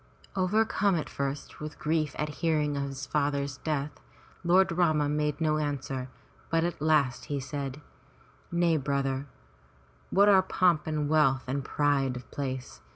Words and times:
Overcome 0.35 0.95
at 0.95 1.09
first 1.11 1.59
with 1.59 1.77
grief 1.77 2.15
at 2.17 2.27
hearing 2.41 2.75
of 2.75 2.85
his 2.85 3.05
father's 3.05 3.57
death, 3.57 3.99
Lord 4.43 4.71
Rama 4.71 5.07
made 5.07 5.39
no 5.39 5.59
answer, 5.59 6.09
but 6.49 6.63
at 6.63 6.81
last 6.81 7.25
he 7.25 7.39
said: 7.39 7.79
"Nay, 8.51 8.77
brother, 8.77 9.27
what 10.09 10.27
are 10.27 10.41
pomp 10.41 10.87
and 10.87 11.07
wealth 11.07 11.43
and 11.45 11.63
pride 11.63 12.15
of 12.15 12.31
place? 12.31 12.81